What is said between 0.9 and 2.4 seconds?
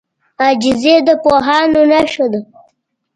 د پوهانو نښه